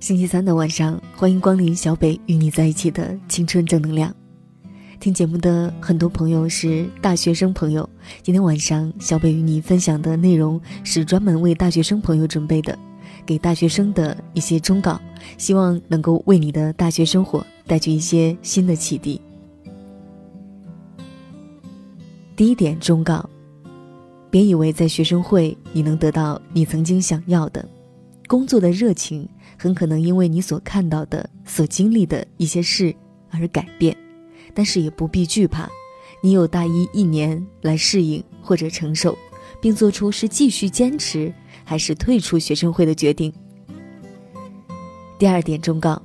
[0.00, 4.12] 星期三的晚上，欢迎光临小北与你在一起的青春正能量。
[4.98, 7.86] 听节目的很多朋友是大学生朋友，
[8.22, 12.76] 今天晚上小北与你分享的内容是专门为大学生朋友准备的，
[13.26, 14.98] 给大学生的一些忠告，
[15.36, 19.20] 希望能够为你的大学生活带去一些新的启迪。
[22.34, 23.28] 第一点忠告：
[24.30, 27.68] 别以为在学生会你能得到你曾经想要的，
[28.26, 29.28] 工作的热情。
[29.62, 32.94] 很可能因为你所看到的、所经历的一些事
[33.30, 33.94] 而改变，
[34.54, 35.68] 但是也不必惧怕，
[36.22, 39.14] 你有大一一年来适应或者承受，
[39.60, 41.30] 并做出是继续坚持
[41.62, 43.30] 还是退出学生会的决定。
[45.18, 46.00] 第二点忠告：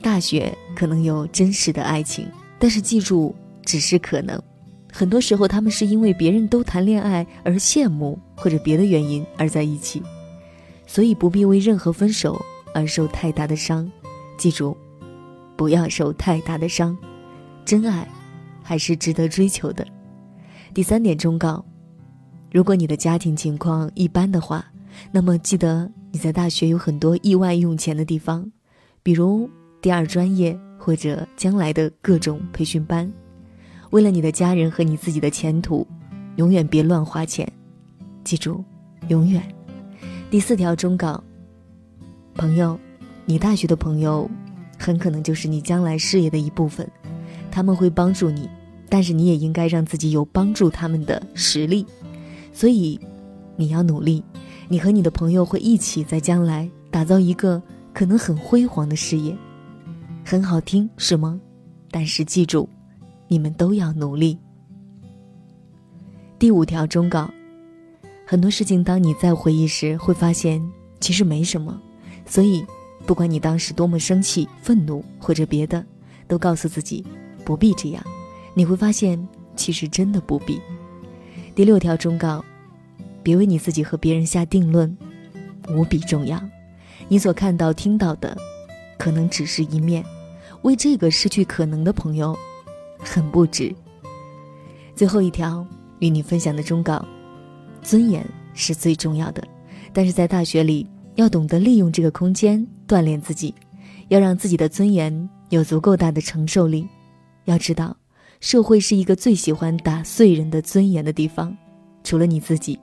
[0.00, 2.26] 大学可能有真实的爱情，
[2.58, 4.42] 但是记住，只是可能，
[4.90, 10.02] 很多时候他们是因为别人都谈恋爱而羡慕，或者别的原因而在一起，
[10.86, 12.42] 所以不必为任何分手。
[12.76, 13.90] 而受太大的伤，
[14.36, 14.76] 记住，
[15.56, 16.94] 不要受太大的伤，
[17.64, 18.06] 真爱
[18.62, 19.86] 还是值得追求的。
[20.74, 21.64] 第三点忠告：
[22.52, 24.62] 如果你的家庭情况一般的话，
[25.10, 28.52] 那么记得你在大学有很多意外用钱的地方，
[29.02, 29.48] 比如
[29.80, 33.10] 第二专业或者将来的各种培训班。
[33.88, 35.86] 为了你的家人和你自己的前途，
[36.36, 37.50] 永远别乱花钱，
[38.22, 38.62] 记住，
[39.08, 39.42] 永远。
[40.30, 41.24] 第四条忠告。
[42.36, 42.78] 朋友，
[43.24, 44.30] 你大学的朋友，
[44.78, 46.88] 很可能就是你将来事业的一部分，
[47.50, 48.48] 他们会帮助你，
[48.90, 51.86] 但是你也应该让自己有帮助他们的实力，
[52.52, 53.00] 所以，
[53.56, 54.22] 你要努力，
[54.68, 57.60] 你和你的朋友会一起在将来打造一个
[57.94, 59.34] 可能很辉煌的事业，
[60.24, 61.40] 很好听是吗？
[61.90, 62.68] 但是记住，
[63.28, 64.38] 你们都要努力。
[66.38, 67.30] 第五条忠告，
[68.26, 70.62] 很多事情当你在回忆时，会发现
[71.00, 71.80] 其实没什么。
[72.26, 72.66] 所以，
[73.06, 75.84] 不管你当时多么生气、愤怒或者别的，
[76.26, 77.04] 都告诉自己
[77.44, 78.02] 不必这样。
[78.52, 80.60] 你会发现，其实真的不必。
[81.54, 82.44] 第六条忠告：
[83.22, 84.96] 别为你自己和别人下定论，
[85.68, 86.42] 无比重要。
[87.08, 88.36] 你所看到、听到的，
[88.98, 90.04] 可能只是一面。
[90.62, 92.36] 为这个失去可能的朋友，
[92.98, 93.72] 很不值。
[94.96, 95.64] 最后一条
[96.00, 97.04] 与你分享的忠告：
[97.82, 99.46] 尊严是最重要的，
[99.92, 100.88] 但是在大学里。
[101.16, 103.54] 要懂得利用这个空间锻炼自己，
[104.08, 106.86] 要让自己的尊严有足够大的承受力。
[107.44, 107.96] 要知道，
[108.40, 111.56] 社会是一个最喜欢打碎人的尊严的地方，
[112.04, 112.78] 除了你自己，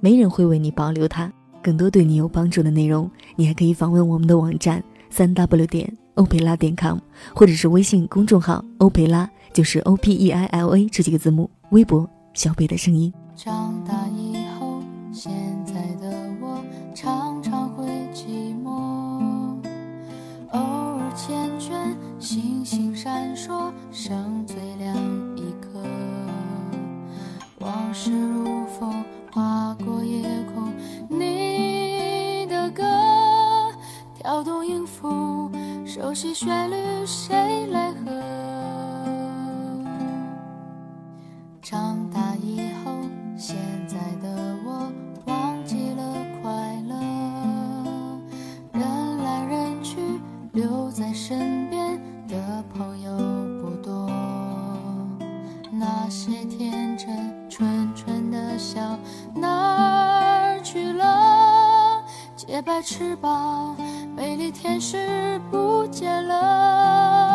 [0.00, 1.32] 没人会为你保留它。
[1.62, 6.98] 更多对你有帮助的内容，你还可以访问我们的网站三 w 点欧培拉点 com，
[7.34, 11.48] 或者是微信公众号欧培拉，就是 O P E I L A 这几个字母。
[11.70, 13.12] 微博小贝的声音。
[13.36, 14.01] 长大
[22.32, 24.96] 星星闪烁，剩最亮
[25.36, 25.78] 一颗。
[27.58, 30.22] 往事如风，划过夜
[30.54, 30.72] 空。
[31.10, 32.82] 你的歌，
[34.14, 35.50] 跳动音符，
[35.84, 38.41] 熟悉旋律，谁来和？
[62.62, 63.76] 白翅膀，
[64.14, 67.31] 美丽天使不见了。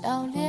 [0.00, 0.47] 笑脸。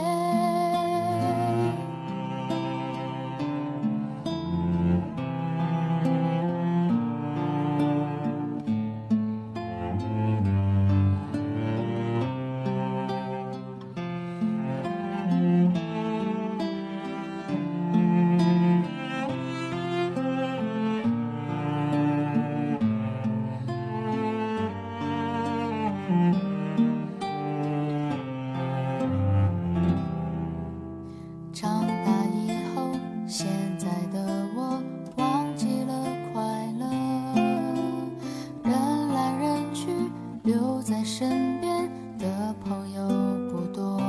[40.99, 43.07] 在身边的朋友
[43.49, 44.01] 不多，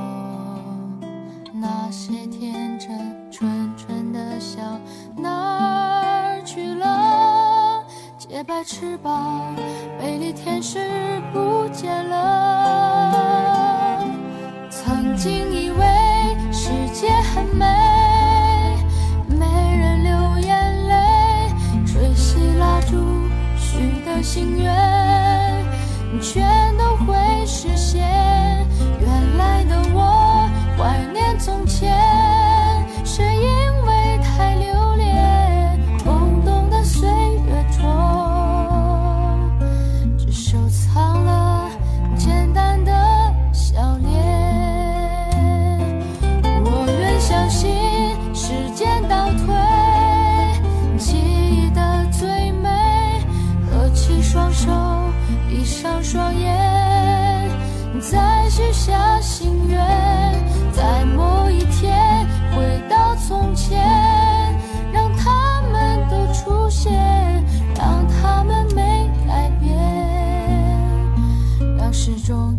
[1.52, 2.90] 那些天真
[3.30, 4.60] 纯纯的笑
[5.16, 7.84] 哪儿去了？
[8.18, 9.54] 洁白翅膀，
[10.00, 10.80] 美丽天使
[11.32, 14.04] 不见了。
[14.68, 15.86] 曾经以为
[16.52, 17.66] 世界很美，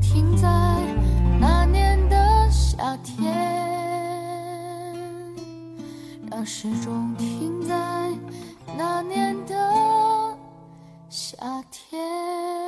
[0.01, 0.47] 停在
[1.39, 3.31] 那年的夏天，
[6.29, 7.75] 让时钟停在
[8.77, 10.35] 那年的
[11.09, 11.37] 夏
[11.71, 12.60] 天。